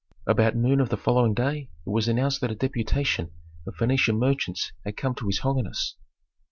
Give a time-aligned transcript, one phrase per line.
[0.25, 3.29] About noon of the following day it was announced that a deputation
[3.67, 5.95] of Phœnician merchants had come to his holiness.